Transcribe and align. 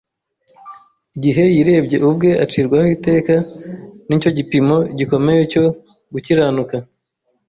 igihe 1.15 1.43
yirebye 1.55 1.97
ubwe 2.09 2.29
acirwaho 2.43 2.87
iteka 2.97 3.35
n’icyo 4.07 4.29
gipimo 4.37 4.77
gikomeye 4.97 5.41
cyo 5.51 5.63
gukiranuka, 6.13 6.75